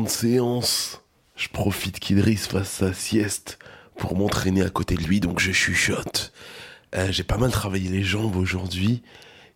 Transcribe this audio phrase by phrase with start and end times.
[0.00, 1.02] De séance.
[1.36, 3.60] Je profite qu'Idriss fasse sa sieste
[3.96, 6.32] pour m'entraîner à côté de lui, donc je chuchote.
[6.96, 9.02] Euh, J'ai pas mal travaillé les jambes aujourd'hui.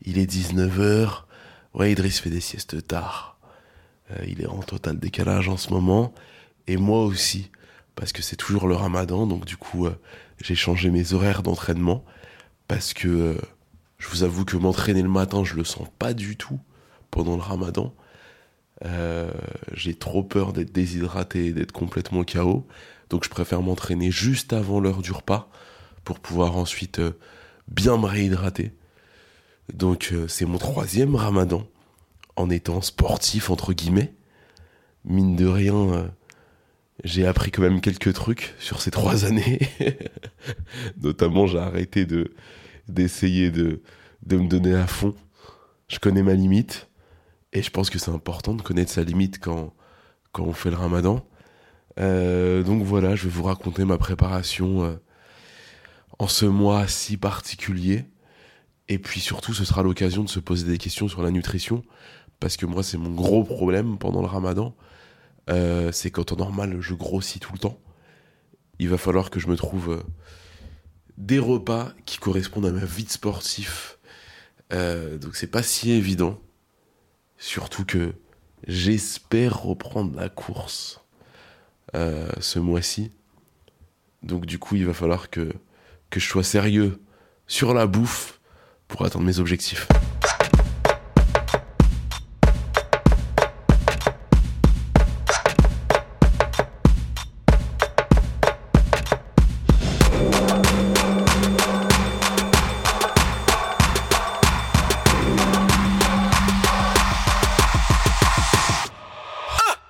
[0.03, 1.25] Il est 19h.
[1.75, 3.37] Ouais, Idriss fait des siestes tard.
[4.13, 6.15] Euh, il est en total décalage en ce moment.
[6.69, 7.51] Et moi aussi.
[7.97, 9.99] Parce que c'est toujours le ramadan, donc du coup, euh,
[10.41, 12.05] j'ai changé mes horaires d'entraînement.
[12.69, 13.37] Parce que
[13.99, 16.61] je vous avoue que m'entraîner le matin, je le sens pas du tout
[17.11, 17.93] pendant le ramadan.
[18.85, 19.33] Euh,
[19.75, 22.67] j'ai trop peur d'être déshydraté d'être complètement KO.
[23.11, 25.51] Donc je préfère m'entraîner juste avant l'heure du repas
[26.05, 27.19] pour pouvoir ensuite euh,
[27.69, 28.73] bien me réhydrater.
[29.73, 31.67] Donc euh, c'est mon troisième ramadan
[32.37, 34.15] en étant sportif entre guillemets.
[35.05, 36.11] Mine de rien,
[37.03, 39.61] j'ai appris quand même quelques trucs sur ces trois années.
[41.03, 42.35] Notamment j'ai arrêté de
[42.89, 43.83] d'essayer de,
[44.27, 45.15] de me donner à fond.
[45.89, 46.89] Je connais ma limite.
[47.53, 49.75] Et je pense que c'est important de connaître sa limite quand,
[50.33, 51.27] quand on fait le ramadan.
[51.99, 54.97] Euh, donc voilà, je vais vous raconter ma préparation euh,
[56.19, 58.05] en ce mois si particulier.
[58.89, 61.83] Et puis surtout, ce sera l'occasion de se poser des questions sur la nutrition.
[62.41, 64.77] Parce que moi, c'est mon gros problème pendant le ramadan.
[65.51, 67.81] Euh, c'est qu'en temps normal, je grossis tout le temps.
[68.79, 70.05] Il va falloir que je me trouve
[71.17, 73.99] des repas qui correspondent à ma vie de sportif.
[74.71, 76.39] Donc c'est pas si évident.
[77.39, 78.13] Surtout que
[78.67, 81.01] j'espère reprendre la course
[81.95, 83.13] euh, ce mois-ci.
[84.23, 85.53] Donc du coup, il va falloir que,
[86.11, 87.01] que je sois sérieux
[87.47, 88.41] sur la bouffe
[88.89, 89.89] pour atteindre mes objectifs.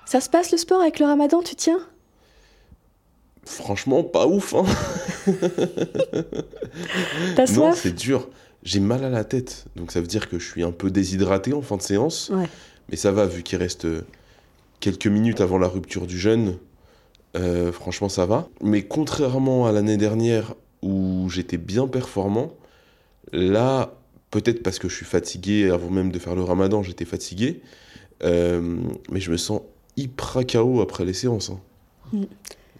[0.09, 1.79] Ça se passe le sport avec le ramadan, tu tiens?
[3.45, 4.55] Franchement, pas ouf.
[4.55, 4.65] Hein
[7.35, 7.79] T'as non, soif?
[7.83, 8.27] c'est dur.
[8.63, 9.65] J'ai mal à la tête.
[9.75, 12.29] Donc ça veut dire que je suis un peu déshydraté en fin de séance.
[12.33, 12.47] Ouais.
[12.89, 14.01] Mais ça va, vu qu'il reste euh,
[14.79, 16.57] quelques minutes avant la rupture du jeûne.
[17.37, 18.47] euh, franchement, ça va.
[18.61, 22.53] Mais contrairement à l'année dernière où j'étais bien performant,
[23.31, 23.93] là,
[24.31, 27.61] peut-être parce que je suis fatigué avant même de faire le ramadan, j'étais fatigué.
[28.23, 28.77] euh,
[29.11, 29.61] mais je me sens
[29.99, 31.49] hyper KO après les séances.
[31.51, 31.59] hein.
[32.13, 32.23] Mm.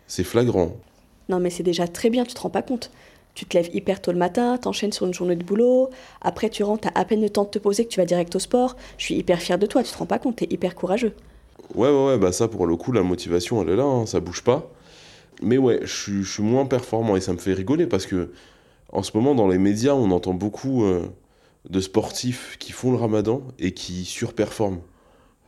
[0.07, 0.71] C'est flagrant.
[1.29, 2.89] Non, mais c'est déjà très bien, tu te rends pas compte.
[3.35, 5.89] Tu te lèves hyper tôt le matin, t'enchaînes sur une journée de boulot,
[6.21, 8.35] après tu rentres, t'as à peine le temps de te poser que tu vas direct
[8.35, 8.75] au sport.
[8.97, 11.13] Je suis hyper fière de toi, tu te rends pas compte, t'es hyper courageux.
[11.75, 14.19] Ouais, ouais, ouais, bah ça pour le coup, la motivation elle est là, hein, ça
[14.19, 14.71] bouge pas.
[15.41, 18.31] Mais ouais, je suis- je suis moins performant et ça me fait rigoler parce que
[18.91, 21.05] en ce moment dans les médias, on entend beaucoup euh,
[21.69, 24.79] de sportifs qui font le ramadan et qui surperforment.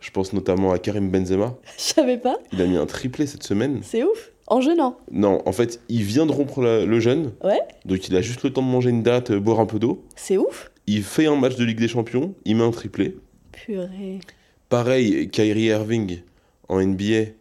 [0.02, 1.56] Je pense notamment à Karim Benzema.
[1.78, 3.80] Je savais pas, Il a mis un triplé cette semaine.
[3.84, 4.32] c'est ouf.
[4.48, 4.98] En jeûnant.
[5.12, 8.44] Non, en fait, il vient de rompre la- le jeûne, Ouais, donc il a juste
[8.44, 10.04] le temps de manger une date, euh, boire un peu d'eau.
[10.18, 10.72] c'est ouf.
[10.88, 13.16] Il fait un match de Ligue des Champions, il met un triplé.
[13.54, 14.20] Purée.
[14.68, 16.22] Pareil, Kyrie Irving
[16.68, 17.32] en NBA,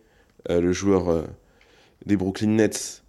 [0.50, 1.22] euh, le joueur euh,
[2.06, 3.02] des Brooklyn Nets,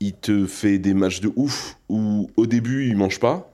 [0.00, 3.50] il te fait des matchs de ouf où au début il mange pas,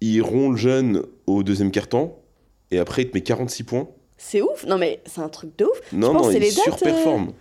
[0.00, 2.16] il rompt le jeûne au deuxième quart-temps
[2.70, 3.88] et après il te met 46 points.
[4.16, 4.64] C'est ouf.
[4.66, 5.80] Non, mais c'est un truc de ouf.
[5.92, 7.32] Non, non, il les dates, surperforme.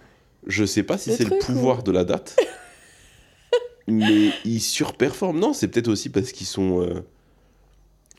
[0.46, 2.36] Je sais pas si c'est le pouvoir ou- de la date,
[3.88, 5.40] mais il surperforme.
[5.40, 7.04] Non, c'est peut-être aussi parce qu'ils sont, euh,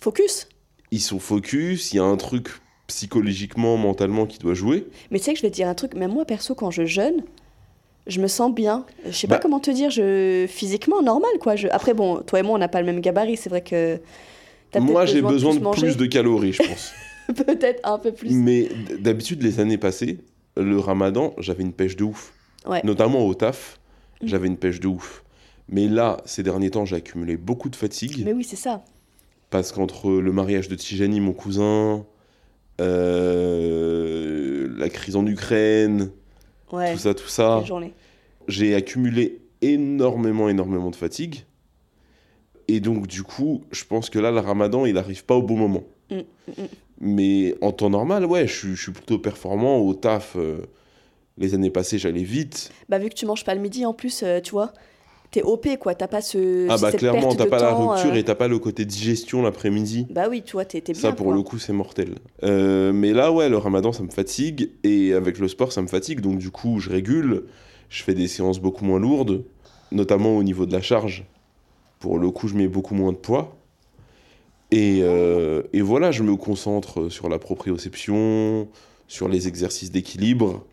[0.00, 0.48] Focus.
[0.90, 2.48] ils sont focus, il y a un truc
[2.86, 4.86] psychologiquement, mentalement qui doit jouer.
[5.10, 6.86] Mais tu sais que je vais te dire un truc, même moi perso, quand je
[6.86, 7.22] jeûne,
[8.06, 8.86] je me sens bien.
[9.06, 9.36] Je sais Bah.
[9.36, 11.56] pas comment te dire, je physiquement normal quoi.
[11.56, 11.68] Je...
[11.68, 14.00] Après bon, toi et moi on n'a pas le même gabarit, c'est vrai que.
[14.80, 16.92] Moi, j'ai besoin de plus de calories, je pense.
[17.46, 18.30] peut-être un peu plus.
[18.32, 18.68] Mais
[19.00, 20.18] d'habitude, les années passées,
[20.56, 22.32] le ramadan, j'avais une pêche de ouf.
[22.66, 22.80] Ouais.
[22.84, 23.78] Notamment au taf,
[24.20, 24.26] Mm.
[24.26, 25.22] j'avais une pêche de ouf.
[25.68, 28.22] Mais là, ces derniers temps, j'ai accumulé beaucoup de fatigue.
[28.24, 28.82] Mais oui, c'est ça.
[29.50, 32.04] Parce qu'entre le mariage de Tijani, mon cousin,
[33.28, 36.10] euh, la crise en Ukraine,
[36.72, 36.92] Ouais.
[36.92, 37.62] tout ça, tout ça,
[38.46, 41.44] j'ai accumulé énormément, énormément de fatigue.
[42.68, 45.56] Et donc, du coup, je pense que là, le ramadan, il arrive pas au bon
[45.56, 45.84] moment.
[46.10, 46.22] Mm, mm,
[46.58, 46.66] mm.
[47.00, 49.78] Mais en temps normal, ouais, je, suis- je suis plutôt performant.
[49.78, 50.58] Au taf, euh,
[51.38, 52.70] les années passées, j'allais vite.
[52.88, 54.72] Bah, vu que tu manges pas le midi, en plus, euh, tu vois,
[55.30, 55.94] t'es OP, quoi.
[55.94, 56.66] T'as pas ce.
[56.68, 59.42] ah bah cette clairement, t'as pas la rupture euh, et t'as pas le côté digestion
[59.42, 60.06] l'après-midi.
[60.10, 60.94] Bah oui, tu vois, t'es bien.
[60.94, 61.34] Ça, pour quoi.
[61.36, 62.16] le coup, c'est mortel.
[62.42, 64.70] Mais là, ouais, le ramadan, ça me fatigue.
[64.84, 66.20] Et avec le sport, ça me fatigue.
[66.20, 67.44] Donc, du coup, je régule.
[67.88, 69.44] Je fais des séances beaucoup moins lourdes,
[69.92, 71.24] notamment au niveau de la charge.
[71.98, 73.56] Pour le coup, je mets beaucoup moins de poids.
[74.70, 78.68] Et, euh, et voilà, je me concentre sur la proprioception,
[79.06, 80.64] sur les exercices d'équilibre.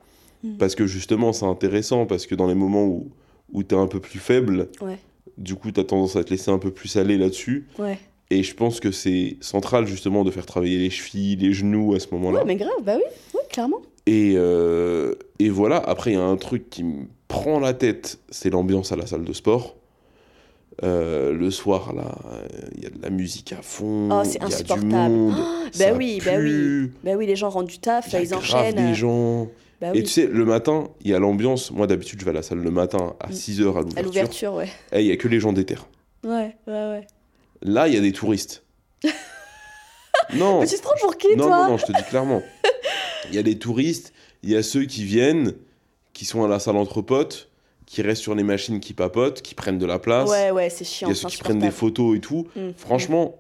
[0.44, 0.58] Mm.
[0.58, 2.06] Parce que justement, c'est intéressant.
[2.06, 3.10] Parce que dans les moments où,
[3.54, 4.98] où tu es un peu plus faible, Ouais.
[5.38, 7.68] du coup, tu as tendance à te laisser un peu plus aller là-dessus.
[7.80, 7.98] Ouais.
[8.32, 12.00] Et je pense que c'est central justement de faire travailler les chevilles, les genoux à
[12.00, 12.40] ce moment-là.
[12.40, 13.04] Ouais, mais grave, bah oui,
[13.36, 13.82] oui, clairement.
[14.08, 18.20] Et, euh, et voilà, après il y a un truc qui me prend la tête,
[18.30, 19.76] c'est l'ambiance à la salle de sport.
[20.84, 22.16] Euh, le soir, là,
[22.76, 24.90] il y a de la musique à fond, Oh, c'est insupportable.
[24.90, 25.42] monde, bah
[25.72, 28.42] ça oui, bah pue, Bah oui, les gens rentrent du taf, y a ils grave
[28.42, 28.76] enchaînent.
[28.76, 29.48] des gens.
[29.80, 30.04] Bah Et oui.
[30.04, 31.72] tu sais, le matin, il y a l'ambiance.
[31.72, 33.32] Moi, d'habitude, je vais à la salle le matin à Mm.
[33.32, 34.04] 6h à À l'ouverture.
[34.04, 34.70] l'ouverture, ouais.
[34.92, 35.88] Et il y a que les gens des terres.
[36.26, 37.08] Ouais, ouais, ouais.
[37.62, 38.64] Là, il y a des touristes.
[40.34, 40.60] non.
[40.62, 42.42] Mais tu te prends pour qui, non, toi non, non, je te dis clairement.
[43.30, 44.14] Il y a des touristes,
[44.44, 45.54] il y a ceux qui viennent,
[46.14, 47.50] qui sont à la salle entre potes,
[47.86, 50.30] qui restent sur les machines qui papotent, qui prennent de la place.
[50.30, 51.08] Ouais, ouais, c'est il chiant.
[51.10, 52.48] y a ceux qui prennent des photos et tout.
[52.56, 53.36] Mm, Franchement,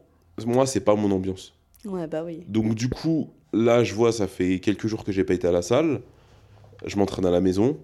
[0.45, 1.53] moi, c'est pas mon ambiance.
[1.86, 2.44] Ouais, bah oui.
[2.47, 5.51] Donc, du coup, là, je vois, ça fait quelques jours que j'ai pas été à
[5.51, 6.01] la salle.
[6.86, 7.77] Je m'entraîne à la maison.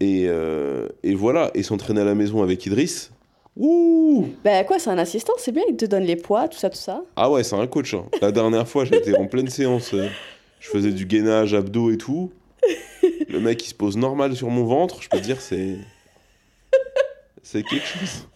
[0.00, 3.12] Et, euh, et voilà, et s'entraîner à la maison avec Idriss.
[3.56, 6.70] Ouh Bah quoi, c'est un assistant, c'est bien, il te donne les poids, tout ça,
[6.70, 7.02] tout ça.
[7.16, 7.94] Ah ouais, c'est un coach.
[7.94, 8.04] hein.
[8.20, 9.92] La dernière fois, j'étais en pleine séance.
[9.94, 10.08] euh,
[10.60, 12.32] je faisais du gainage, abdos et tout.
[13.32, 15.02] Le mec, il se pose normal sur mon ventre.
[15.02, 15.78] Je peux te dire, c'est.
[17.42, 18.28] C'est quelque chose.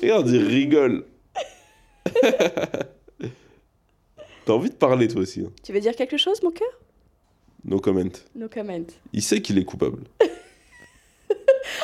[0.00, 1.04] Regarde, il rigole.
[4.44, 5.40] T'as envie de parler, toi aussi.
[5.40, 5.50] hein.
[5.62, 6.68] Tu veux dire quelque chose, mon cœur?
[7.64, 8.10] No comment.
[8.34, 8.84] No comment.
[9.12, 10.02] Il sait qu'il est coupable.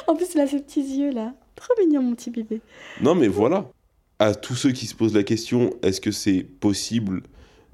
[0.06, 1.34] En plus, il a ses petits yeux, là.
[1.54, 2.60] Trop mignon, mon petit bébé.
[3.00, 3.70] Non, mais voilà.
[4.18, 7.22] À tous ceux qui se posent la question, est-ce que c'est possible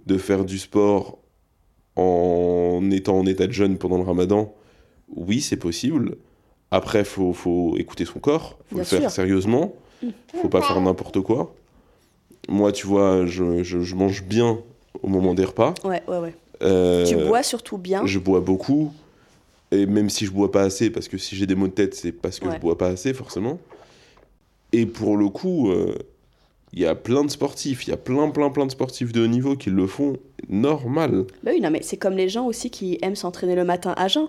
[0.07, 1.19] de faire du sport
[1.97, 4.53] en étant en état de jeûne pendant le ramadan?
[5.17, 6.17] Oui, c'est possible.
[6.71, 9.11] Après, faut, faut écouter son corps, faut Bien le faire sûr.
[9.11, 9.75] sérieusement,
[10.41, 11.55] faut pas faire n'importe quoi.
[12.49, 14.59] Moi, tu vois, je, je- je mange bien
[15.03, 15.75] au moment des repas.
[15.85, 16.35] Ouais, ouais, ouais.
[16.63, 18.05] Euh, Tu bois surtout bien.
[18.07, 18.93] Je bois beaucoup.
[19.71, 21.95] Et même si je bois pas assez, parce que si j'ai des maux de tête,
[21.95, 22.55] c'est parce que Ouais.
[22.55, 23.59] je bois pas assez, forcément.
[24.73, 25.95] Et pour le coup, euh,
[26.73, 29.23] il y a plein de sportifs, il y a plein, plein, plein de sportifs de
[29.23, 30.17] haut niveau qui le font
[30.49, 31.25] normal.
[31.43, 34.09] Bah oui, non, mais c'est comme les gens aussi qui aiment s'entraîner le matin à
[34.09, 34.29] jeun.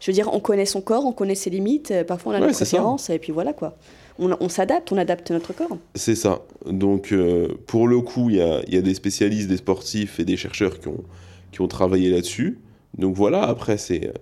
[0.00, 2.40] Je veux dire, on connaît son corps, on connaît ses limites, euh, parfois on a
[2.40, 3.76] Ouais, nos préférences, et puis voilà quoi.
[4.18, 5.76] On, on s'adapte, on adapte notre corps.
[5.94, 6.40] C'est ça.
[6.66, 10.18] Donc, euh, pour le coup, il y a, il y a des spécialistes, des sportifs
[10.20, 11.04] et des chercheurs qui ont,
[11.52, 12.58] qui ont travaillé là-dessus.
[12.96, 14.12] Donc voilà, après, c'est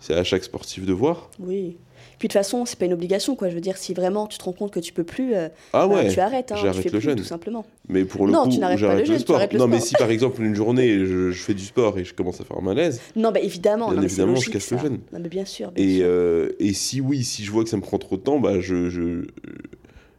[0.00, 1.30] c'est à chaque sportif de voir.
[1.38, 1.76] Oui.
[2.20, 3.48] Puis de toute façon, c'est pas une obligation, quoi.
[3.48, 5.88] Je veux dire, si vraiment tu te rends compte que tu peux plus, euh, Ah
[5.88, 7.16] bah, ouais, tu arrêtes, hein, tu j'arrête fais le plus, jeûne.
[7.16, 7.64] tout simplement.
[7.88, 9.40] Mais pour le Non, coup, tu n'arrêtes pas j'arrête le jeûne, sport.
[9.50, 12.12] le non, mais si par exemple une journée, je, je fais du sport et je
[12.14, 14.98] commence à faire un malaise, Non, bah évidemment, Bien non, évidemment, je casse le jeûne.
[15.12, 16.04] Non, mais bien sûr, bien Et, sûr.
[16.06, 18.60] euh, et si oui, si je vois que ça me prend trop de temps, bah
[18.60, 19.22] je, je,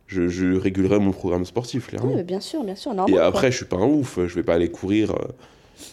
[0.08, 2.10] je, je régulerai mon programme sportif, clairement.
[2.10, 3.14] Oui, mais bien sûr, bien sûr, normal.
[3.14, 3.26] et quoi.
[3.28, 5.28] après, je suis pas un ouf, je vais pas aller courir, euh,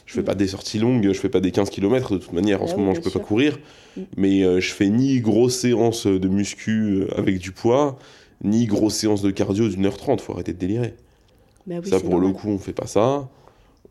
[0.06, 2.62] je fais pas des sorties longues, je fais pas des 15 km de toute manière,
[2.62, 3.20] en Ah ce oui, moment je peux sûr.
[3.20, 3.58] pas courir,
[3.96, 4.02] Mm.
[4.16, 7.98] mais euh, je fais ni grosse séance de muscu euh, avec du poids,
[8.44, 10.94] ni grosse séance de cardio d'une heure trente, faut arrêter de délirer.
[11.66, 13.28] Bah oui, ça pour le coup, on fait pas ça,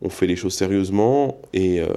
[0.00, 1.88] on fait les choses sérieusement, et, euh,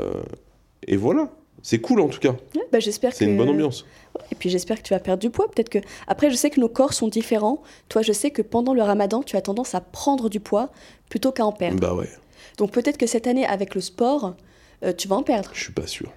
[0.87, 1.29] et voilà.
[1.63, 3.29] C'est cool en tout cas, Ouais, bah, j'espère c'est que...
[3.29, 3.85] une bonne ambiance.
[4.31, 5.47] Et puis j'espère que tu vas perdre du poids.
[5.49, 5.77] Peut-être que.
[6.07, 7.61] Après, je sais que nos corps sont différents.
[7.87, 10.71] Toi, je sais que pendant le ramadan, tu as tendance à prendre du poids
[11.09, 11.79] plutôt qu'à en perdre.
[11.79, 12.09] Bah ouais.
[12.57, 14.35] Donc peut-être que cette année, avec le sport,
[14.83, 15.51] euh, tu vas en perdre.
[15.53, 16.11] Je suis pas sûr.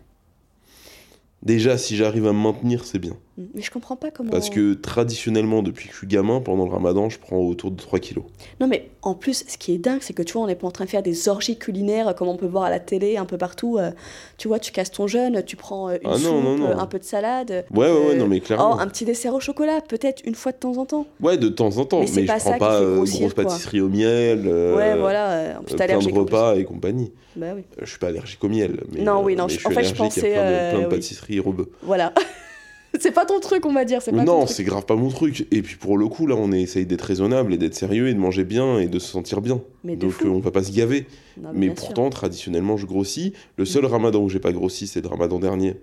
[1.42, 3.16] Déjà, si j'arrive à me maintenir, c'est bien.
[3.36, 4.30] Mais je comprends pas comment.
[4.30, 7.76] Parce que traditionnellement, depuis que je suis gamin, pendant le ramadan, je prends autour de
[7.76, 8.24] 3 kilos.
[8.60, 10.68] Non, mais en plus, ce qui est dingue, c'est que tu vois, on n'est pas
[10.68, 13.16] en train de faire des orgies culinaires euh, comme on peut voir à la télé,
[13.16, 13.76] un peu partout.
[13.78, 13.90] euh,
[14.38, 16.66] tu vois, tu casses ton jeûne, tu prends euh, une Ah non, soupe, non, non.
[16.68, 17.64] euh, un peu de salade.
[17.74, 18.76] Ouais, ouais, ouais, non, mais clairement.
[18.76, 21.06] Oh, un petit dessert au chocolat, peut-être une fois de temps en temps.
[21.20, 23.44] Ouais, de temps en temps, Mais mais, je pas ça prends pas grossir, grosse quoi.
[23.44, 25.58] pâtisserie au miel, euh, ouais, voilà.
[25.58, 27.12] En plus, plein de repas et compagnie.
[27.34, 27.62] Bah oui.
[27.82, 28.80] Je suis pas allergique au miel.
[28.92, 30.78] Mais, Non, oui, non, mais je- je suis en fait, je pensais, plein de, plein
[30.82, 30.90] de oui.
[30.90, 31.68] pâtisseries rebeux.
[31.82, 32.12] Voilà.
[33.00, 34.02] c'est pas ton truc, on va dire.
[34.02, 35.46] Pas Non, c'est grave pas mon truc.
[35.50, 38.18] Et puis pour le coup, là, on essaye d'être raisonnable et d'être sérieux et de
[38.18, 39.60] manger bien et de se sentir bien.
[39.82, 41.06] Mais Donc euh, on va pas se gaver.
[41.40, 41.74] Non, mais sûr.
[41.74, 43.32] pourtant, traditionnellement, je grossis.
[43.56, 45.76] Le seul ramadan où j'ai pas grossi, c'est le ramadan dernier.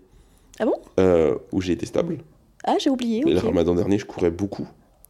[0.60, 0.75] Ah bon?
[1.00, 2.20] Euh, Où j'ai été stable.
[2.63, 3.24] Ah, j'ai oublié.
[3.25, 4.68] Mais le ramadan dernier, je courais beaucoup.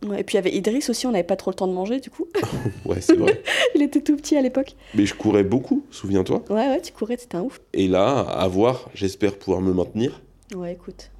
[0.07, 1.73] Ouais, et puis il y avait Idriss aussi, on n'avait pas trop le temps de
[1.73, 2.25] manger du coup.
[2.85, 3.41] Ouais, c'est vrai.
[3.75, 4.75] il était tout petit à l'époque.
[4.95, 6.43] mais je courais beaucoup, souviens-toi.
[6.49, 7.61] Ouais, ouais, tu courais, c'était un ouf.
[7.73, 10.21] Et là, à voir, j'espère pouvoir me maintenir.
[10.55, 11.11] Ouais, écoute.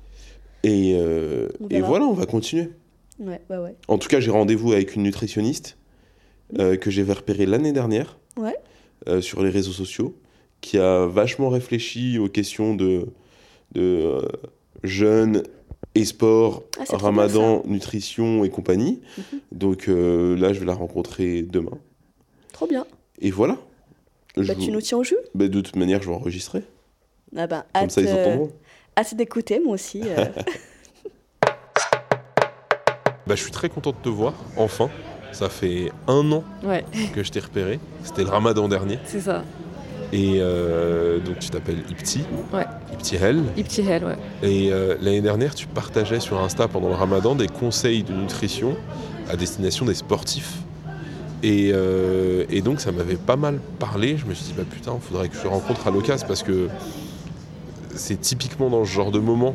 [0.63, 2.70] Et, euh, et voilà, on va continuer.
[3.20, 3.75] Ouais, ouais, ouais.
[3.88, 5.77] En tout cas, j'ai rendez-vous avec une nutritionniste
[6.60, 8.56] euh, que j'ai repérée l'année dernière Ouais.
[9.08, 10.15] euh, sur les réseaux sociaux,
[10.62, 13.08] qui a vachement réfléchi aux questions de,
[13.74, 14.22] de
[14.84, 15.44] jeûne
[15.96, 19.01] et sport, Ah, ramadan, nutrition et compagnie.
[19.18, 19.39] Mhm.
[19.51, 21.77] Donc là, je vais la rencontrer demain.
[22.53, 22.86] Trop bien.
[23.20, 23.58] Et voilà.
[24.38, 25.18] Je Bah, vous- tu nous tiens au jus?
[25.36, 26.62] Bah, de toute manière, je vais enregistrer.
[27.36, 28.51] Ah bah, Comme ça, ils entendront.
[28.98, 30.01] Hâte d'écouter, moi aussi.
[30.05, 30.25] euh.
[33.27, 34.89] Bah, je suis très content de te voir, enfin.
[35.31, 36.83] Ça fait un an Ouais,
[37.15, 37.79] que je t'ai repéré.
[38.03, 39.00] C'était le ramadan dernier.
[39.05, 39.43] c'est ça.
[40.12, 42.25] Et euh, donc tu t'appelles Ipti.
[42.51, 42.65] Ouais.
[42.91, 43.41] Ipti Hell.
[43.55, 44.17] Ipti Hell, ouais.
[44.43, 48.75] Et euh, l'année dernière, tu partageais sur Insta pendant le ramadan des conseils de nutrition
[49.29, 50.55] à destination des sportifs.
[51.43, 54.17] Et, euh, et donc ça m'avait pas mal parlé.
[54.17, 56.67] Je me suis dit, bah putain, faudrait que je te rencontre à l'occasion parce que
[58.01, 59.53] c'est typiquement dans ce genre de moment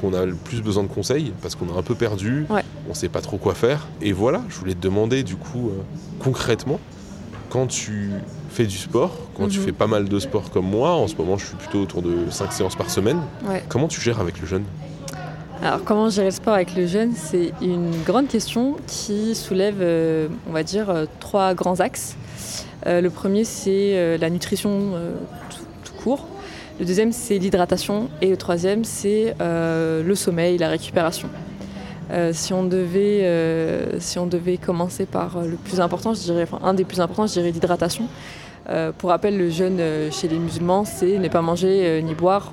[0.00, 2.64] qu'on a le plus besoin de conseils parce qu'on est un peu perdu, Ouais.
[2.90, 3.86] on sait pas trop quoi faire.
[4.00, 5.82] Et voilà, je voulais te demander du coup euh,
[6.18, 6.80] concrètement,
[7.50, 8.10] quand tu
[8.48, 9.64] fais du sport, quand tu Mhm.
[9.66, 12.30] fais pas mal de sport comme moi, en ce moment je suis plutôt autour de
[12.30, 13.62] 5 séances par semaine, Ouais.
[13.68, 14.64] comment tu gères avec le jeûne
[15.62, 17.12] Alors, comment gérer le sport avec le jeune?
[17.14, 22.16] C'est une grande question qui soulève, euh, on va dire, euh, trois grands axes.
[22.84, 24.94] Le premier, c'est la nutrition
[25.50, 26.26] tout, tout court.
[26.82, 28.08] Le deuxième, c'est l'hydratation.
[28.20, 31.28] Et le troisième, c'est euh, le sommeil, la récupération.
[32.10, 36.42] Euh, si, on devait, euh, si on devait commencer par le plus important, je dirais,
[36.42, 38.08] enfin, un des plus importants, je dirais l'hydratation.
[38.98, 42.52] Pour rappel, le jeûne chez les musulmans, c'est ne pas manger ni boire,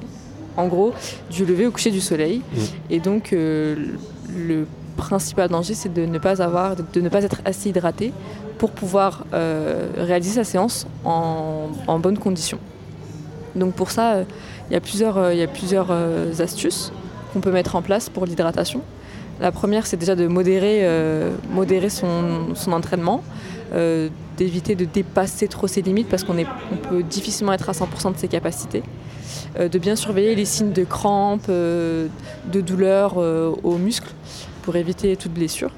[0.57, 0.93] en gros,
[1.31, 2.43] du lever au coucher du soleil.
[2.53, 2.59] Mm.
[2.91, 7.69] Et donc, le principal danger, c'est de ne pas avoir, de ne pas être assez
[7.69, 8.13] hydraté
[8.59, 12.59] pour pouvoir réaliser sa séance en, en bonnes conditions.
[13.55, 14.23] Donc pour ça, euh,
[14.69, 15.45] il y a plusieurs, euh,
[15.89, 16.91] euh, astuces
[17.33, 18.81] qu'on peut mettre en place pour l'hydratation.
[19.41, 20.83] La première, c'est déjà de modérer,
[21.89, 23.23] son, entraînement,
[24.35, 26.35] d'éviter de dépasser trop ses limites parce qu'on
[26.89, 28.83] peut difficilement être à 100% de ses capacités.
[29.57, 32.09] De bien surveiller les signes de crampes, de
[32.61, 34.11] douleurs euh, aux muscles
[34.63, 35.71] pour éviter toute blessure.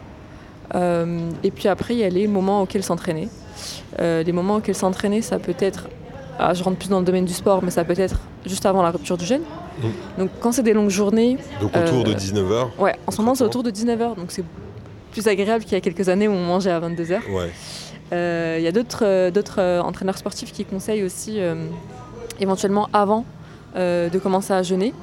[0.74, 3.30] Et puis après, il y a les moments auxquels s'entraîner.
[4.00, 5.90] Les moments auxquels s'entraîner, ça peut être,
[6.40, 8.82] ah, je rentre plus dans le domaine du sport, mais ça peut être juste avant
[8.82, 9.42] la rupture du jeûne.
[10.18, 13.36] Donc quand c'est des longues journées, Donc autour de Euh, 19h ouais, en ce moment
[13.36, 14.44] c'est autour de 19h, donc c'est
[15.12, 17.20] plus agréable qu'il y a quelques années où on mangeait à 22h.
[17.32, 17.52] Ouais.
[18.14, 21.56] Euh, Il y a d'autres euh, euh, entraîneurs sportifs qui conseillent aussi euh,
[22.40, 23.26] éventuellement avant
[23.76, 24.94] euh, de commencer à jeûner.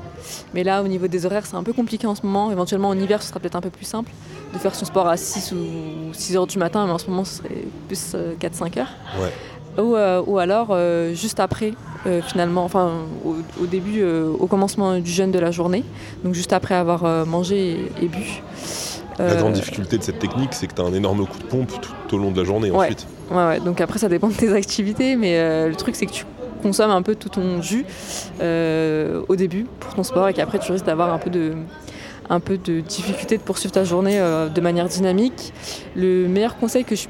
[0.53, 2.51] Mais là, au niveau des horaires, c'est un peu compliqué en ce moment.
[2.51, 4.11] Éventuellement, en hiver, ce sera peut-être un peu plus simple
[4.53, 7.25] de faire son sport à 6 ou 6 heures du matin, mais en ce moment,
[7.25, 8.93] ce serait plus 4-5 heures.
[9.21, 9.33] Ouais.
[9.79, 11.73] Ou, euh, ou alors, euh, juste après,
[12.07, 12.91] euh, finalement, enfin,
[13.25, 15.85] au, au début, au commencement du jeûne de la journée,
[16.25, 17.71] donc juste après avoir mangé
[18.01, 18.43] et, et bu.
[19.19, 21.73] La grande difficulté de cette technique, c'est que tu as un énorme coup de pompe
[21.81, 22.85] tout au long de la journée Ouais.
[22.87, 23.07] ensuite.
[23.33, 26.13] Ouais, ouais, donc après ça dépend de tes activités, mais euh, le truc c'est que
[26.13, 26.25] tu
[26.63, 27.85] consommes un peu tout ton jus
[28.41, 31.55] euh, au début pour ton sport et qu'après tu risques d'avoir un peu de
[32.31, 35.53] un peu de difficulté de poursuivre ta journée euh, de manière dynamique.
[35.97, 37.07] Le meilleur conseil que je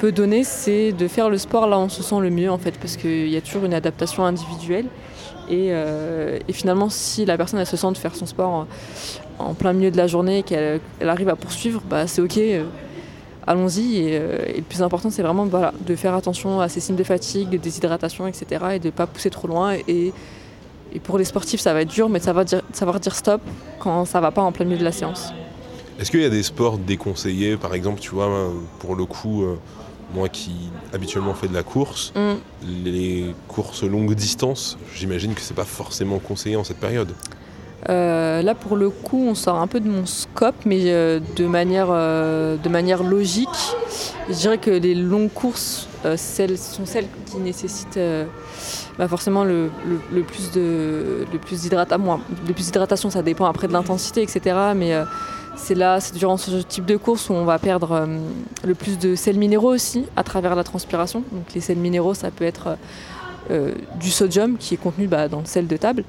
[0.00, 2.56] peux donner c'est de faire le sport là où on se sent le mieux en
[2.56, 4.86] fait parce qu'il y a toujours une adaptation individuelle
[5.50, 8.66] et, euh, finalement si la personne elle se sent de faire son sport
[9.38, 12.38] en, plein milieu de la journée qu'elle elle arrive à poursuivre, bah, c'est ok.
[12.38, 12.64] euh,
[13.46, 13.96] allons-y.
[13.96, 16.96] Et, euh, et le plus important, c'est vraiment voilà, de faire attention à ces signes
[16.96, 18.44] de fatigue, de déshydratation, etc.
[18.74, 19.76] et de ne pas pousser trop loin.
[19.88, 20.12] Et,
[21.04, 23.40] pour les sportifs, ça va être dur, mais de savoir dire, savoir dire stop
[23.78, 25.32] quand ça va pas en plein milieu de la séance.
[25.98, 28.28] Est-ce qu'il y a des sports déconseillés Par exemple, tu vois,
[28.80, 29.44] pour le coup,
[30.14, 30.52] moi qui
[30.92, 32.34] habituellement fais de la course, Mm.
[32.84, 37.12] les courses longue distance, j'imagine que c'est pas forcément conseillé en cette période.
[37.88, 41.46] Euh, là, pour le coup, on sort un peu de mon scope, mais euh, de,
[41.46, 43.48] manière, euh, de manière logique.
[44.28, 47.98] Je dirais que les longues courses celles, sont celles qui nécessitent
[48.98, 52.20] bah, forcément le, le- le plus de le plus d'hydratation.
[52.46, 54.56] le plus d'hydratation, ça dépend après de l'intensité, etc.
[54.76, 54.92] Mais
[55.56, 58.06] c'est là, c'est durant ce type de course où on va perdre euh,
[58.64, 61.22] le plus de sels minéraux aussi à travers la transpiration.
[61.32, 62.76] Donc les sels minéraux, ça peut être
[63.50, 66.04] euh, du sodium qui est contenu bah, dans le sel de table.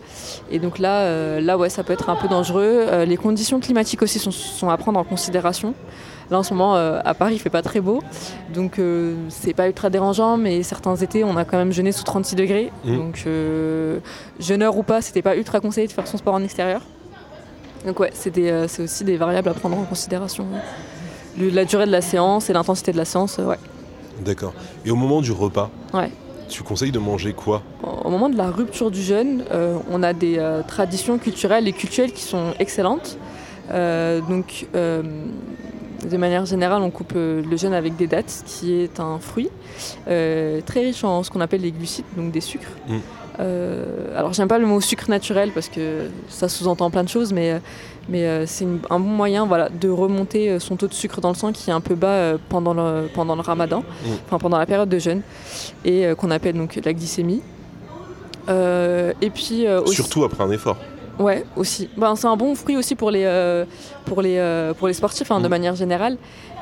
[0.50, 2.86] Et donc là, euh, là ouais, ça peut être un peu dangereux.
[2.88, 5.74] Euh, les conditions climatiques aussi sont, sont à prendre en considération.
[6.32, 8.02] Là en ce moment, euh, à Paris, il fait pas très beau,
[8.54, 10.38] donc euh, c'est pas ultra dérangeant.
[10.38, 12.72] Mais certains étés, on a quand même jeûné sous 36 degrés.
[12.86, 12.96] Mhm.
[12.96, 14.00] Donc euh,
[14.40, 16.82] jeûneur ou pas, c'était pas ultra conseillé de faire son sport en extérieur.
[17.86, 20.46] Donc ouais, c'est des, euh, c'est aussi des variables à prendre en considération.
[21.40, 23.58] Le- la durée de la séance et l'intensité de la séance, euh, ouais.
[24.24, 24.54] D'accord.
[24.86, 26.12] Et au moment du repas, Ouais.
[26.48, 27.64] tu conseilles de manger quoi?
[27.84, 31.74] Au moment de la rupture du jeûne, euh, on a des euh, traditions culturelles et
[31.74, 33.18] culturelles qui sont excellentes.
[33.72, 39.18] Euh, donc, de manière générale, on coupe le jeûne avec des dattes, qui est un
[39.20, 39.50] fruit
[40.06, 42.68] très riche en ce qu'on appelle les glucides, donc des sucres.
[42.88, 42.98] Mm.
[43.40, 47.32] Euh, alors, j'aime pas le mot sucre naturel parce que ça sous-entend plein de choses,
[47.34, 47.60] mais, euh,
[48.10, 51.36] mais euh, c'est un bon moyen voilà, de remonter son taux de sucre dans le
[51.36, 54.10] sang qui est un peu bas euh, pendant, le, pendant le ramadan, Mm.
[54.26, 55.22] enfin pendant la période de jeûne,
[55.86, 57.42] et qu'on appelle donc la glycémie.
[58.50, 60.78] Et puis aussi, Surtout après un effort.
[61.22, 61.90] Ouais, aussi.
[61.98, 63.66] Ben, c'est un bon fruit aussi pour les, euh,
[64.06, 65.50] pour les, euh, pour les sportifs hein, de Mm.
[65.50, 66.18] manière générale.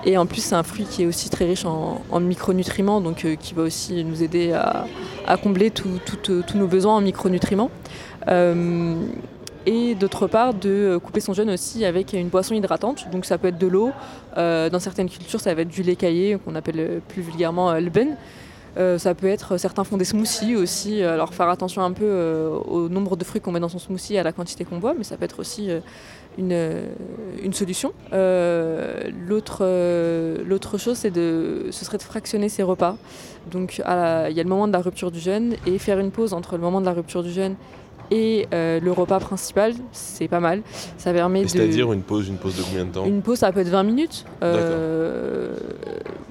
[0.06, 3.26] Et en plus, c'est un fruit qui est aussi très riche en, en micronutriments, donc
[3.26, 4.86] euh, qui va aussi nous aider à,
[5.28, 7.72] à combler tous nos besoins en micronutriments.
[9.66, 13.08] Et d'autre part, de couper son jeûne aussi avec une boisson hydratante.
[13.12, 13.92] Donc ça peut être de l'eau.
[14.36, 18.16] Dans certaines cultures, ça va être du lait caillé, qu'on appelle plus vulgairement le ben.
[18.78, 22.50] Euh, ça peut être, certains font des smoothies aussi, alors faire attention un peu euh,
[22.50, 24.94] au nombre de fruits qu'on met dans son smoothie et à la quantité qu'on boit,
[24.98, 25.80] mais ça peut être aussi euh,
[26.38, 26.88] une, euh,
[27.44, 27.94] une solution.
[28.14, 32.96] Euh, L'autre euh, chose, c'est de, ce serait de fractionner ses repas.
[33.52, 36.34] Donc il y a le moment de la rupture du jeûne et faire une pause
[36.34, 37.56] entre le moment de la rupture du jeûne
[38.12, 40.62] et euh, le repas principal, c'est pas mal.
[40.98, 41.48] Ça permet de...
[41.48, 43.06] C'est-à-dire une pause, une pause de combien de temps?
[43.06, 44.26] Une pause, ça peut être 20 minutes.
[44.42, 45.56] Euh,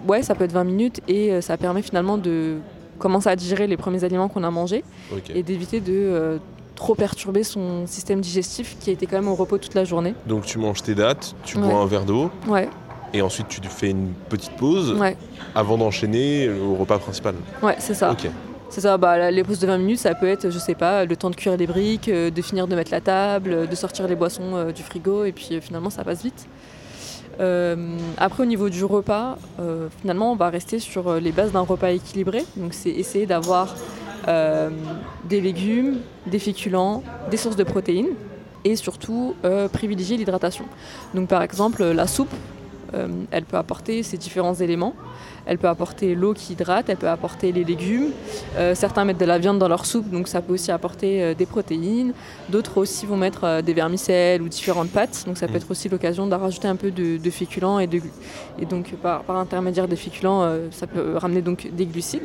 [0.09, 2.57] ouais, ça peut être 20 minutes et euh, ça permet finalement de
[2.99, 4.83] commencer à digérer les premiers aliments qu'on a mangés
[5.35, 6.39] et d'éviter de euh,
[6.75, 10.15] trop perturber son système digestif qui a été quand même au repos toute la journée.
[10.27, 11.69] Donc tu manges tes dates, tu Ouais.
[11.69, 12.69] bois un verre d'eau, Ouais,
[13.13, 15.17] et ensuite tu fais une petite pause ouais,
[15.55, 17.35] avant d'enchaîner au repas principal.
[17.63, 18.17] ouais, c'est ça.
[18.71, 21.17] C'est ça, bah, les pauses de 20 minutes, ça peut être, je sais pas, le
[21.17, 24.07] temps de cuire les briques, euh, de finir de mettre la table, euh, de sortir
[24.07, 26.47] les boissons euh, du frigo, et puis euh, finalement ça passe vite.
[27.41, 31.53] Euh, après, au niveau du repas, euh, finalement, on va rester sur euh, les bases
[31.53, 32.45] d'un repas équilibré.
[32.57, 33.75] Donc, c'est essayer d'avoir
[35.25, 38.11] des légumes, des féculents, des sources de protéines,
[38.63, 39.35] et surtout
[39.73, 40.67] privilégier l'hydratation.
[41.15, 42.35] Donc, par exemple, la soupe,
[42.95, 44.95] euh, elle peut apporter ces différents éléments.
[45.47, 48.11] Elle peut apporter l'eau qui hydrate, elle peut apporter les légumes.
[48.57, 51.35] Euh, certains mettent de la viande dans leur soupe, donc ça peut aussi apporter euh,
[51.35, 52.13] des protéines.
[52.51, 55.57] D'autres aussi vont mettre des vermicelles ou différentes pâtes, donc ça peut Mm.
[55.57, 58.01] être aussi l'occasion d'en rajouter un peu de, de féculents et, de,
[58.59, 62.23] et donc par, par intermédiaire des féculents, ça peut ramener donc des glucides.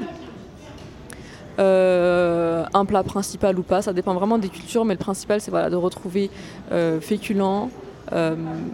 [1.59, 5.51] Euh, un plat principal ou pas, ça dépend vraiment des cultures, mais le principal c'est
[5.51, 6.31] voilà, de retrouver
[6.71, 7.69] euh, féculents,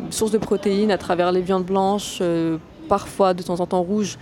[0.10, 4.18] source de protéines à travers les viandes blanches, euh, parfois de temps en temps rouges,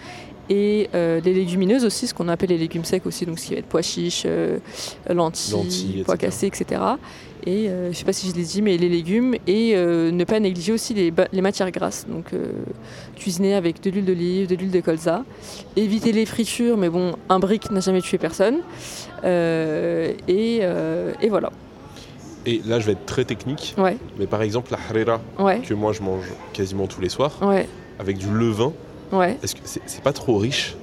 [0.49, 3.53] et euh, les légumineuses aussi, ce qu'on appelle les légumes secs aussi, donc ce qui
[3.53, 4.59] va être pois chiches, euh,
[5.09, 6.27] lentilles, Lentilles, pois etc.
[6.27, 6.81] cassés, etc.
[7.45, 10.23] Et euh, je sais pas si je l'ai dit, mais les légumes, et euh, ne
[10.23, 12.51] pas négliger aussi les, matières grasses, donc euh,
[13.15, 15.23] cuisiner avec de l'huile d'olive, de l'huile de colza,
[15.75, 18.57] éviter les fritures, mais bon, un brick n'a jamais tué personne,
[19.23, 21.51] Euh, et, euh, et voilà.
[22.47, 25.73] Et là, je vais être très technique, Ouais, mais par exemple, la harira, ouais, que
[25.73, 27.67] moi je mange quasiment tous les soirs, ouais,
[27.99, 28.71] avec du levain,
[29.43, 30.75] est-ce que c'est c'est pas trop riche?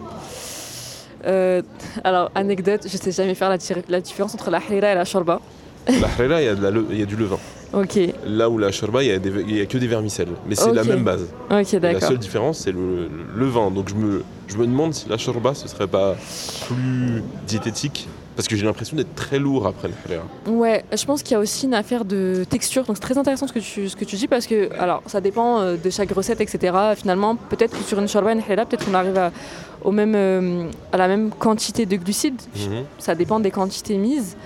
[1.27, 1.63] Euh,
[2.05, 5.41] alors, anecdote, je sais jamais faire la, différence entre la harira et la shorba.
[5.89, 7.39] La harira, il y, a y du levain.
[7.73, 10.29] Ok, Là où la shorba, il y, a que des vermicelles.
[10.47, 11.27] Mais c'est la même base.
[11.51, 13.71] ok, Et La seule différence, c'est le, le levain.
[13.71, 16.15] Donc je me, je me demande si la shorba, ce serait pas
[16.67, 18.07] plus diététique.
[18.37, 20.25] Parce que j'ai l'impression d'être très lourd après le harira.
[20.47, 22.85] Ouais, je pense qu'il y a aussi une affaire de texture.
[22.85, 25.21] Donc c'est très intéressant ce que tu, ce que tu dis parce que alors ça
[25.21, 26.75] dépend euh, de chaque recette, etc.
[26.97, 29.31] Finalement, peut-être que sur une shorba et une halala, peut-être qu'on arrive à,
[29.85, 32.41] au même, euh, à la même quantité de glucides.
[32.57, 32.85] Mhm.
[32.99, 34.37] Ça dépend des quantités mises.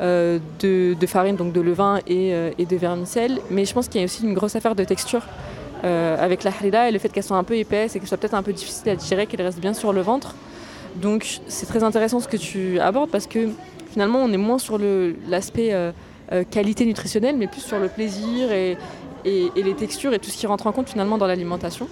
[0.00, 3.40] euh, de, de farine, donc de levain et, euh, et de vermicelle.
[3.50, 5.22] Mais je pense qu'il y a aussi une grosse affaire de texture
[5.84, 8.16] euh, avec la harira et le fait qu'elle soit un peu épaisse et qu'elle soit
[8.16, 10.36] peut-être un peu difficile à digérer, qu'elle reste bien sur le ventre.
[10.96, 13.48] Donc c'est très intéressant ce que tu abordes parce que
[13.90, 14.78] finalement on est moins sur
[15.28, 15.92] l'aspect euh,
[16.32, 18.76] euh, qualité nutritionnelle, mais plus sur le plaisir et,
[19.24, 21.88] et- et les textures et tout ce qui rentre en compte finalement dans l'alimentation.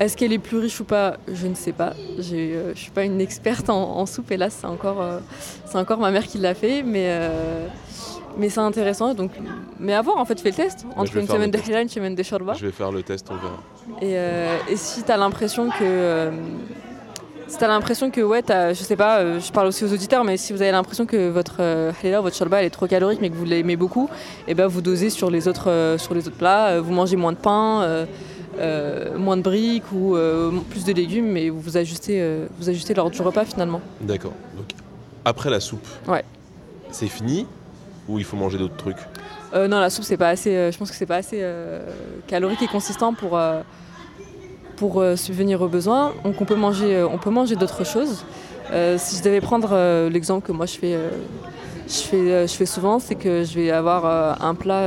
[0.00, 1.16] Est-ce qu'elle est plus riche ou pas?
[1.32, 1.92] Je ne sais pas.
[1.96, 5.02] Euh, je ne suis pas une experte en, en soupe, hélas, c'est encore,
[5.66, 7.18] c'est encore ma mère qui l'a fait, mais,
[8.36, 9.12] mais c'est intéressant.
[9.14, 9.32] Donc,
[9.80, 10.86] mais à voir, en fait, fais le test.
[10.96, 12.52] Entre une semaine de et une semaine de shorba.
[12.54, 13.58] Je vais faire le test, on verra.
[14.68, 16.30] Et, et si tu as l'impression que.
[17.48, 19.92] Si tu as l'impression que, ouais, t'as- je sais pas, euh, je parle aussi aux
[19.92, 23.30] auditeurs, mais si vous avez l'impression que votre euh, votre elle est trop calorique, mais
[23.30, 24.08] que vous l'aimez beaucoup,
[24.46, 26.68] et ben vous dosez sur les autres, euh, sur les autres plats.
[26.68, 28.06] Euh, vous mangez moins de pain,
[29.16, 30.16] moins de briques ou
[30.70, 33.80] plus de légumes, mais vous vous ajustez, vous ajustez l'ordre du repas finalement.
[34.00, 34.32] D'accord.
[34.56, 34.66] Donc,
[35.24, 36.24] après la soupe, Ouais.
[36.90, 37.46] c'est fini
[38.08, 38.98] ou il faut manger d'autres trucs?
[39.54, 40.70] Non, la soupe, c'est pas assez.
[40.72, 41.42] je pense que c'est pas assez
[42.26, 43.38] calorique et consistant pour
[44.78, 46.12] pour euh, subvenir aux besoins.
[46.24, 48.24] Donc on peut manger, euh, on peut manger d'autres choses.
[48.72, 50.96] Euh, si je devais prendre l'exemple que moi je fais,
[51.88, 54.82] je fais, je fais souvent, c'est que je vais avoir un plat,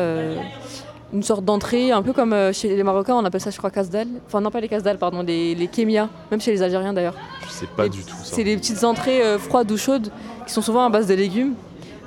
[1.13, 4.07] une sorte d'entrée, un peu comme chez les Marocains, on appelle ça, je crois, kasdal.
[4.27, 7.15] Enfin non pas les kasdal, pardon, les, les kémia, même chez les Algériens d'ailleurs.
[7.47, 8.35] Je sais pas Les- du tout ça.
[8.35, 10.09] C'est des petites entrées euh, froides ou chaudes
[10.45, 11.53] qui sont souvent à base de légumes.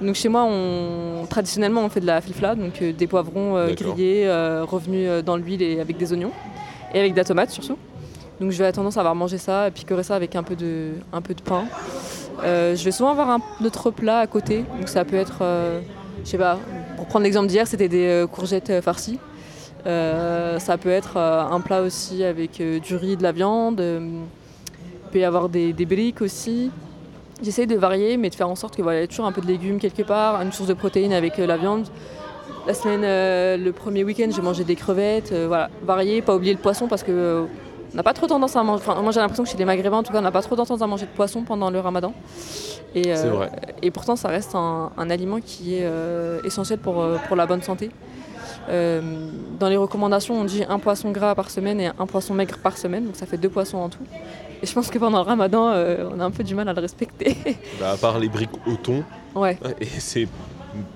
[0.01, 3.75] Donc chez moi, on, traditionnellement, on fait de la filfla, donc euh, des poivrons euh,
[3.75, 4.29] grillés,
[4.63, 6.31] revenus dans l'huile et avec des oignons
[6.95, 7.77] et avec de la tomate surtout.
[8.41, 10.93] Donc je vais avoir tendance à avoir mangé ça, picorer ça avec un peu de,
[11.13, 11.65] un peu de pain.
[12.43, 15.81] Euh, je vais souvent avoir un autre plat à côté, donc ça peut être, euh,
[16.25, 16.59] je sais pas,
[16.97, 19.19] pour prendre l'exemple d'hier, c'était des euh, courgettes euh, farcies.
[19.85, 23.81] Ça peut être un plat aussi avec du riz, de la viande.
[23.81, 26.71] il peut y avoir des, des briques aussi.
[27.43, 29.33] J'essaie de varier, mais de faire en sorte que voilà, il y ait toujours un
[29.33, 31.87] peu de légumes quelque part, une source de protéines avec la viande.
[32.67, 35.33] La semaine, euh, le premier week-end, j'ai mangé des crevettes.
[35.33, 37.45] euh, voilà, varier, pas oublier le poisson parce que euh,
[37.93, 38.83] on n'a pas trop tendance à manger.
[38.87, 40.57] Enfin, moi, j'ai l'impression que chez les Maghrébins, en tout cas, on n'a pas trop
[40.57, 42.15] tendance à manger de poisson pendant le Ramadan.
[42.95, 43.51] Et, euh, vrai.
[43.83, 47.45] Et pourtant, ça reste un, un aliment qui est euh, essentiel pour, euh, pour la
[47.47, 47.91] bonne santé.
[48.71, 49.03] Euh,
[49.61, 52.79] dans les recommandations, on dit un poisson gras par semaine et un poisson maigre par
[52.79, 53.99] semaine, donc ça fait deux poissons en tout.
[54.63, 56.73] Et je pense que pendant le ramadan, euh, on a un peu du mal à
[56.73, 57.37] le respecter.
[57.79, 59.59] Bah, à part les briques au thon, ouais.
[59.81, 60.27] et c'est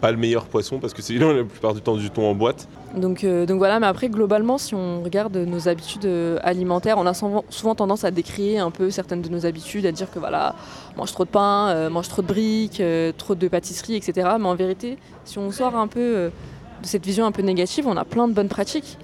[0.01, 2.69] pas le meilleur poisson parce que c'est la plupart du temps du thon en boîte.
[2.95, 7.07] Donc, euh, donc voilà, mais après, globalement, si on regarde nos habitudes euh, alimentaires, on
[7.07, 10.55] a souvent, tendance à décrier un peu certaines de nos habitudes, à dire que voilà,
[10.97, 12.83] mange trop de pain, euh, mange trop de briques,
[13.17, 14.31] trop de pâtisseries, etc.
[14.41, 16.31] Mais en vérité, si on sort un peu
[16.83, 18.99] de cette vision un peu négative, on a plein de bonnes pratiques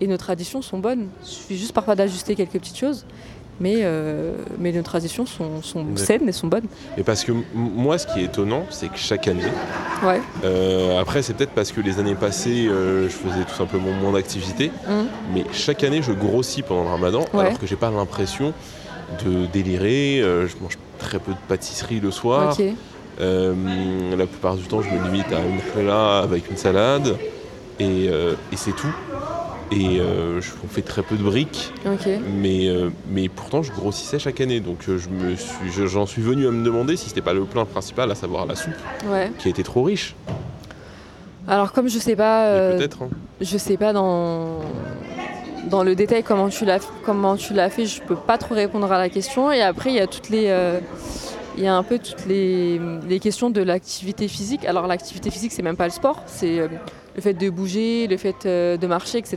[0.00, 1.08] et nos traditions sont bonnes.
[1.22, 3.04] Il suffit juste parfois d'ajuster quelques petites choses.
[3.60, 5.60] Mais, euh, mais nos traditions sont,
[5.96, 6.66] saines et sont bonnes.
[6.96, 9.42] Et parce que moi, ce qui est étonnant, c'est que chaque année,
[10.04, 10.20] Ouais.
[10.44, 14.12] euh, après, c'est peut-être parce que les années passées, euh, je faisais tout simplement moins
[14.12, 15.06] d'activité, Mhm.
[15.34, 17.46] mais chaque année, je grossis pendant le ramadan, Ouais.
[17.46, 18.52] alors que j'ai pas l'impression
[19.24, 20.20] de délirer.
[20.22, 22.56] je mange très peu de pâtisserie le soir.
[23.18, 27.16] La plupart du temps, je me limite à une challah avec une salade,
[27.80, 28.94] et, et c'est tout.
[29.70, 31.72] Et euh, je, on fait très peu de briques,
[32.40, 34.60] mais, euh, mais pourtant je grossissais chaque année.
[34.60, 37.34] Donc euh, je me suis, je- j'en suis venu à me demander si c'était pas
[37.34, 38.72] le plein principal, à savoir la soupe,
[39.10, 39.30] Ouais.
[39.38, 40.14] qui a été trop riche.
[41.46, 42.46] Alors comme je sais pas.
[42.46, 43.02] Euh, peut-être.
[43.02, 43.08] hein.
[43.40, 44.60] Je sais pas dans,
[45.70, 48.90] dans le détail comment tu l'as comment tu l'as fait, je peux pas trop répondre
[48.90, 49.52] à la question.
[49.52, 50.46] Et après il y a toutes les
[51.58, 54.64] il y a un peu toutes les, les questions de l'activité physique.
[54.64, 56.68] Alors l'activité physique c'est même pas le sport, c'est euh,
[57.16, 59.36] le fait de bouger, le fait euh, de marcher, etc.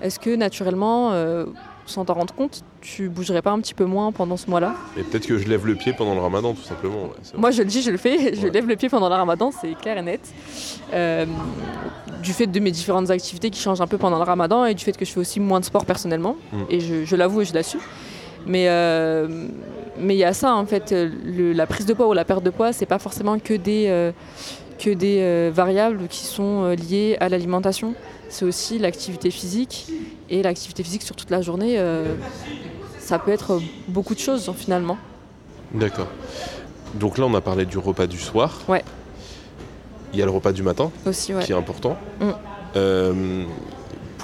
[0.00, 1.46] Est-ce que naturellement, euh,
[1.86, 4.74] sans t'en rendre compte, tu bougerais pas un petit peu moins pendant ce mois-là?
[4.96, 7.02] Et peut-être que je lève le pied pendant le ramadan, tout simplement.
[7.02, 7.10] ouais.
[7.36, 8.32] Moi, je le dis, je le fais.
[8.36, 8.50] Je Ouais.
[8.50, 10.20] lève le pied pendant le ramadan, c'est clair et net.
[12.22, 14.84] Du fait de mes différentes activités qui changent un peu pendant le ramadan et du
[14.84, 16.36] fait que je fais aussi moins de sport personnellement.
[16.52, 16.56] Mm.
[16.70, 17.80] Et je, je l'avoue et je l'assume.
[18.46, 19.46] Mais euh,
[20.00, 20.92] mais il y a ça, en fait.
[20.92, 23.86] le- la prise de poids ou la perte de poids, c'est pas forcément que des,
[23.88, 24.12] euh,
[24.78, 27.94] que des euh, variables qui sont euh, liées à l'alimentation.
[28.28, 29.86] C'est aussi l'activité physique.
[30.30, 32.14] Et l'activité physique sur toute la journée, euh,
[32.98, 34.96] ça peut être beaucoup de choses, finalement.
[35.74, 36.06] D'accord.
[36.94, 38.60] Donc là, on a parlé du repas du soir.
[38.68, 38.84] Ouais.
[40.12, 41.42] Il y a le repas du matin, Aussi, ouais.
[41.44, 41.96] qui est important.
[42.20, 42.30] Mm.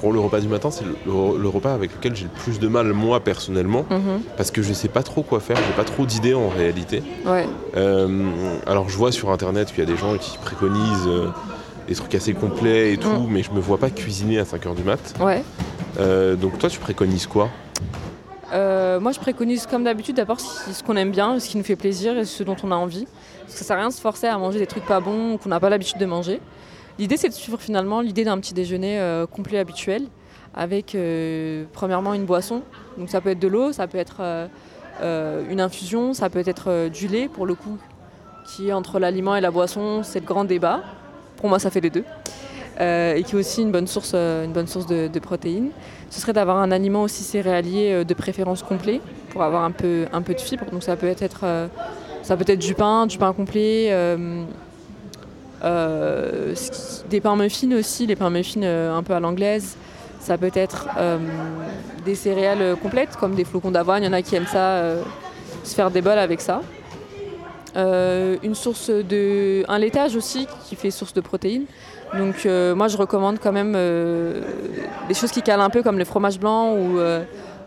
[0.00, 2.58] Pour le repas du matin, c'est le, le- le repas avec lequel j'ai le plus
[2.60, 4.20] de mal, moi, personnellement, Mhm.
[4.36, 7.02] parce que je sais pas trop quoi faire, j'ai pas trop d'idées en réalité.
[7.24, 7.46] Ouais.
[7.76, 8.30] Euh,
[8.66, 11.28] alors, je vois sur internet qu'il y a des gens qui préconisent euh,
[11.88, 13.26] des trucs assez complets et tout, Mm.
[13.30, 15.14] mais je me vois pas cuisiner à 5h du mat.
[15.20, 15.42] Ouais.
[15.98, 17.48] Euh, donc, toi, tu préconises quoi?
[18.98, 22.16] Moi, je préconise comme d'habitude d'abord ce qu'on aime bien, ce qui nous fait plaisir
[22.18, 23.06] et ce dont on a envie.
[23.42, 25.36] Parce que ça sert à rien de se forcer à manger des trucs pas bons
[25.36, 26.40] qu'on n'a pas l'habitude de manger.
[26.98, 30.04] L'idée, c'est de suivre finalement l'idée d'un petit déjeuner euh, complet habituel
[30.54, 32.62] avec euh, premièrement une boisson.
[32.96, 34.16] Donc ça peut être de l'eau, ça peut être
[35.02, 37.76] euh, une infusion, ça peut être du lait pour le coup,
[38.46, 40.82] qui est entre l'aliment et la boisson, c'est le grand débat.
[41.36, 42.04] pour moi ça fait les deux,
[42.80, 45.68] et qui est aussi une bonne source, une bonne source de, de protéines.
[46.08, 50.22] Ce serait d'avoir un aliment aussi céréalier de préférence complet pour avoir un peu, un
[50.22, 50.64] peu de fibre.
[50.72, 51.44] Donc ça peut être,
[52.22, 57.72] ça peut être du pain, du pain complet, euh, euh, ce qui- des pains muffins
[57.72, 59.76] aussi, les pains muffins euh, un peu à l'anglaise.
[60.20, 61.18] Ça peut être euh,
[62.04, 64.02] des céréales euh, complètes comme des flocons d'avoine.
[64.02, 65.02] Il y en a qui aiment ça, euh,
[65.62, 66.62] se faire des bols avec ça.
[67.76, 71.66] Euh, une source de, un laitage aussi qui fait source de protéines.
[72.16, 74.40] Donc euh, moi je recommande quand même euh,
[75.08, 77.22] des choses qui calent un peu comme le fromage blanc ou euh,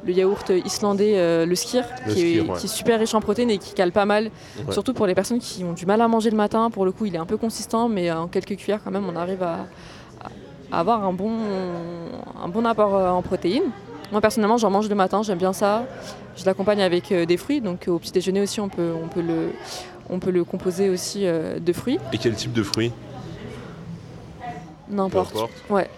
[0.06, 2.58] le yaourt islandais, euh, le skir, Le qui, est, skyr, ouais.
[2.60, 4.26] qui est super riche en protéines et qui cale pas mal.
[4.66, 4.74] Ouais.
[4.74, 6.70] Surtout pour les personnes qui ont du mal à manger le matin.
[6.70, 9.16] Pour le coup il est un peu consistant mais en quelques cuillères quand même on
[9.16, 9.68] arrive à,
[10.72, 11.32] à avoir un bon,
[12.44, 13.72] un bon apport euh, en protéines.
[14.12, 15.84] Moi personnellement j'en mange le matin, j'aime bien ça.
[16.38, 19.22] Je l'accompagne avec euh, des fruits, donc au petit déjeuner aussi on peut, on peut,
[19.22, 19.50] le,
[20.10, 22.00] on peut le composer aussi euh, de fruits.
[22.14, 22.94] Et quel type de fruits?
[24.90, 25.36] N'importe.
[25.36, 25.52] importe.
[25.70, 25.90] Ouais.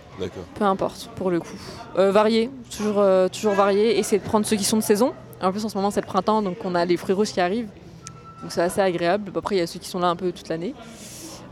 [0.56, 1.58] Peu importe pour le coup.
[1.98, 3.98] Euh, varié, toujours, euh, toujours varié.
[4.00, 5.14] Essayer de prendre ceux qui sont de saison.
[5.42, 7.42] En plus en ce moment c'est le printemps donc on a les fruits rouges qui
[7.42, 7.70] arrivent.
[8.42, 9.32] Donc c'est assez agréable.
[9.36, 10.74] Après il y a ceux qui sont là un peu toute l'année.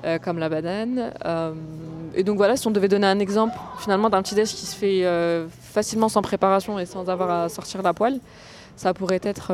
[0.06, 1.12] euh, comme la banane.
[2.16, 4.76] Et donc voilà, si on devait donner un exemple finalement d'un petit déj qui se
[4.76, 5.04] fait
[5.62, 8.20] facilement sans préparation et sans avoir à sortir la poêle,
[8.78, 9.52] ça pourrait être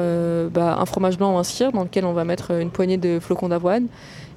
[0.49, 3.19] bah, un fromage blanc ou un skyr dans lequel on va mettre une poignée de
[3.19, 3.87] flocons d'avoine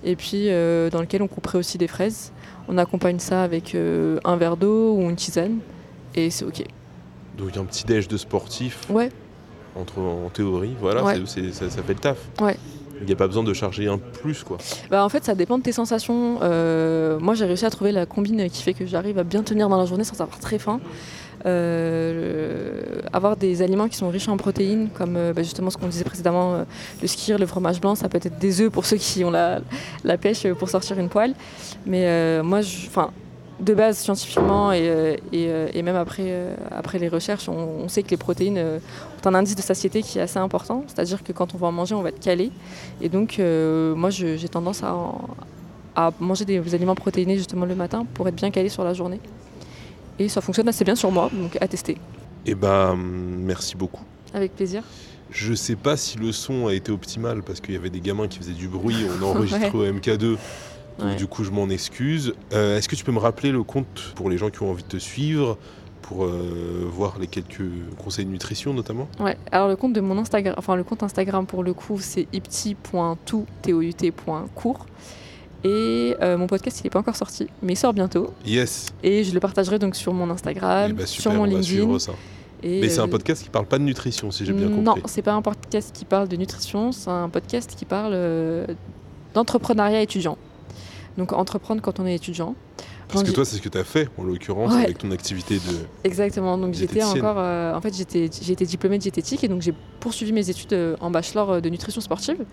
[0.03, 2.33] et puis dans lequel on couperait aussi des fraises.
[2.69, 5.59] On accompagne ça avec euh, un verre d'eau ou une tisane
[6.15, 6.65] et c'est ok.
[7.37, 9.11] Donc un petit déj de sportif, Ouais,
[9.77, 11.15] entre, en théorie, voilà, Ouais.
[11.27, 12.19] ça, ça fait le taf.
[12.41, 12.57] Ouais.
[13.01, 14.59] Il n'y a pas besoin de charger un plus, quoi.
[14.91, 16.41] Bah, en fait, ça dépend de tes sensations.
[16.43, 19.69] Euh, moi, j'ai réussi à trouver la combine qui fait que j'arrive à bien tenir
[19.69, 20.81] dans la journée sans avoir très faim.
[21.47, 22.68] Euh,
[23.13, 26.05] avoir des aliments qui sont riches en protéines, comme euh, bah, justement ce qu'on disait
[26.05, 26.65] précédemment, euh,
[27.03, 29.61] le skir, le fromage blanc, ça peut être des œufs pour ceux qui ont la,
[30.21, 31.35] pêche pour sortir une poêle.
[31.87, 33.11] Mais euh, moi, enfin,
[33.61, 38.11] de base, scientifiquement et, euh, euh, même après, euh, après les recherches, on, sait que
[38.11, 38.79] les protéines euh,
[39.25, 40.85] ont un indice de satiété qui est assez important.
[40.87, 42.53] C'est-à-dire que quand on va en manger, on va être calé.
[43.01, 44.95] Et donc, euh, moi, j'ai tendance à,
[45.97, 49.21] à manger des aliments protéinés justement le matin pour être bien calé sur la journée.
[50.19, 51.97] Et ça fonctionne assez bien sur moi, donc à tester.
[52.51, 54.05] Eh ben, merci beaucoup.
[54.33, 54.83] Avec plaisir.
[55.31, 58.29] Je sais pas si le son a été optimal parce qu'il y avait des gamins
[58.29, 60.39] qui faisaient du bruit, on a enregistré au MK2, donc
[61.01, 61.15] Ouais.
[61.17, 62.33] du coup je m'en excuse.
[62.55, 64.83] Euh, Est-ce que tu peux me rappeler le compte pour les gens qui ont envie
[64.83, 65.59] de te suivre,
[66.03, 67.61] pour euh, voir les quelques
[68.03, 69.07] conseils de nutrition notamment?
[69.21, 69.37] Ouais.
[69.53, 74.87] Alors le compte de mon Instagram, enfin le compte Instagram pour le coup, c'est ipti.tout.court.
[75.65, 78.33] Et euh, mon podcast, il n'est pas encore sorti, mais il sort bientôt.
[78.47, 81.47] Yes, Et je le partagerai donc sur mon Instagram, Eh ben, sur mon on va
[81.49, 81.65] LinkedIn.
[81.67, 82.13] suivre ça.
[82.63, 84.95] Et, Mais c'est un euh, podcast qui parle pas de nutrition si j'ai bien Non,
[84.95, 85.03] compris.
[85.07, 88.67] c'est pas un podcast qui parle de nutrition, c'est un podcast qui parle euh,
[89.35, 90.37] d'entrepreneuriat étudiant.
[91.17, 92.55] Donc entreprendre quand on est étudiant.
[93.09, 94.83] Parce que toi c'est ce que tu as fait en l'occurrence Ouais.
[94.85, 95.63] avec ton activité de...
[96.05, 96.59] Exactement.
[96.59, 99.73] Donc j'étais encore, euh, en fait j'étais, j'ai été diplômée de diététique et donc j'ai
[100.01, 102.45] poursuivi mes études en bachelor de nutrition sportive.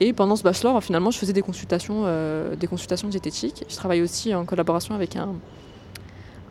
[0.00, 3.64] Et pendant ce bachelor, finalement, je faisais des consultations, euh, des consultations diététiques.
[3.68, 5.30] Je travaillais aussi en collaboration avec un,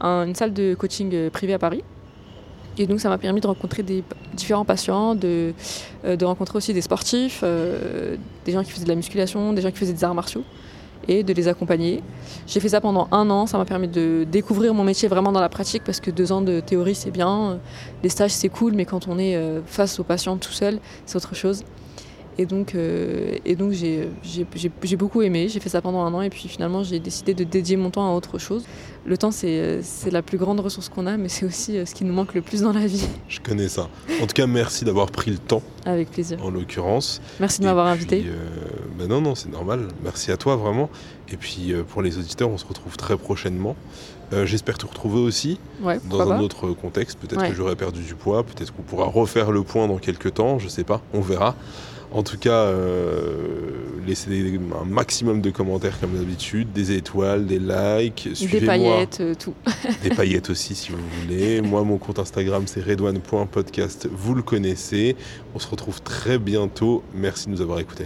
[0.01, 1.81] un- une salle de coaching privée à Paris.
[2.79, 3.83] Et donc ça m'a permis de rencontrer
[4.33, 5.53] différents patients, de,
[6.05, 9.61] euh, de rencontrer aussi des sportifs, euh, des gens qui faisaient de la musculation, des
[9.61, 10.43] gens qui faisaient des arts martiaux,
[11.07, 12.03] et de les accompagner.
[12.45, 15.41] J'ai fait ça pendant un an, ça m'a permis de découvrir mon métier vraiment dans
[15.41, 17.59] la pratique, parce que deux ans de théorie c'est bien,
[18.03, 21.15] les stages c'est cool, mais quand on est euh, face aux patients tout seul, c'est
[21.15, 21.63] autre chose.
[22.39, 26.01] Et donc, euh, et donc j'ai, j'ai, j'ai- j'ai beaucoup aimé, j'ai fait ça pendant
[26.03, 28.63] un an et puis finalement j'ai décidé de dédier mon temps à autre chose.
[29.07, 31.95] Le temps c'est, c'est la plus grande ressource qu'on a mais c'est aussi euh, ce
[31.95, 33.07] qui nous manque le plus dans la vie.
[33.27, 33.89] Je connais ça.
[34.21, 36.37] En tout cas merci d'avoir pris le temps Avec plaisir.
[36.45, 37.21] en l'occurrence.
[37.39, 38.23] Merci de m'avoir invité.
[38.27, 38.35] euh,
[38.99, 39.87] bah non, non, c'est normal.
[40.03, 40.89] Merci à toi, vraiment.
[41.31, 43.75] Et puis, pour les auditeurs, on se retrouve très prochainement.
[44.33, 46.41] Euh, J'espère te retrouver aussi Ouais, dans un pas.
[46.41, 47.17] autre contexte.
[47.19, 47.49] Peut-être Ouais.
[47.49, 50.67] que j'aurai perdu du poids, peut-être qu'on pourra refaire le point dans quelques temps, je
[50.67, 51.55] sais pas, on verra.
[52.11, 53.71] En tout cas, euh,
[54.07, 58.67] laissez des- un maximum de commentaires comme d'habitude, des étoiles, des likes, Des suivez-moi.
[58.67, 59.53] paillettes, euh, tout.
[60.03, 61.61] Des paillettes aussi si vous voulez.
[61.61, 64.07] Moi, mon compte Instagram, c'est redouane.podcast.
[64.11, 65.15] Vous le connaissez.
[65.53, 67.03] On se retrouve très bientôt.
[67.13, 68.05] Merci de nous avoir écoutés.